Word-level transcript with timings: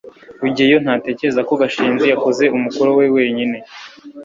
rugeyo 0.41 0.77
ntatekereza 0.83 1.41
ko 1.47 1.53
gashinzi 1.61 2.05
yakoze 2.11 2.43
umukoro 2.57 2.89
we 2.99 3.05
wenyine 3.15 3.57